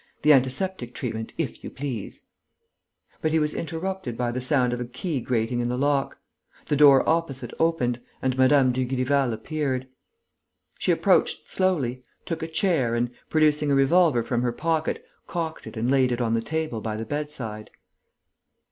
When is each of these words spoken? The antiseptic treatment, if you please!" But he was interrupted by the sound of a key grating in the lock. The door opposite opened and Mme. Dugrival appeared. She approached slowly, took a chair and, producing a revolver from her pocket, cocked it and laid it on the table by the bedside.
The 0.23 0.33
antiseptic 0.33 0.95
treatment, 0.95 1.31
if 1.37 1.63
you 1.63 1.69
please!" 1.69 2.23
But 3.21 3.31
he 3.31 3.37
was 3.37 3.53
interrupted 3.53 4.17
by 4.17 4.31
the 4.31 4.41
sound 4.41 4.73
of 4.73 4.81
a 4.81 4.85
key 4.85 5.21
grating 5.21 5.59
in 5.59 5.69
the 5.69 5.77
lock. 5.77 6.17
The 6.65 6.75
door 6.75 7.07
opposite 7.07 7.51
opened 7.59 8.01
and 8.19 8.35
Mme. 8.35 8.71
Dugrival 8.71 9.31
appeared. 9.31 9.87
She 10.79 10.91
approached 10.91 11.47
slowly, 11.47 12.01
took 12.25 12.41
a 12.41 12.47
chair 12.47 12.95
and, 12.95 13.11
producing 13.29 13.69
a 13.69 13.75
revolver 13.75 14.23
from 14.23 14.41
her 14.41 14.51
pocket, 14.51 15.05
cocked 15.27 15.67
it 15.67 15.77
and 15.77 15.91
laid 15.91 16.11
it 16.11 16.19
on 16.19 16.33
the 16.33 16.41
table 16.41 16.81
by 16.81 16.95
the 16.95 17.05
bedside. 17.05 17.69